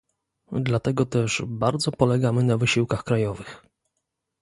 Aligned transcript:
Dlatego 0.51 1.05
też 1.05 1.41
bardzo 1.47 1.91
polegamy 1.91 2.43
na 2.43 2.57
wysiłkach 2.57 3.03
krajowych 3.03 3.61